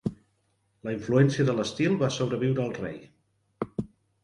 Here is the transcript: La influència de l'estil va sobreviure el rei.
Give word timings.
La 0.87 0.93
influència 0.95 1.45
de 1.51 1.55
l'estil 1.59 1.99
va 2.05 2.11
sobreviure 2.17 2.65
el 2.67 2.75
rei. 2.81 2.99